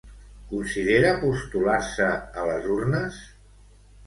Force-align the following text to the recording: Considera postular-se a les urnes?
Considera 0.53 1.11
postular-se 1.25 2.09
a 2.15 2.47
les 2.49 2.67
urnes? 2.79 3.21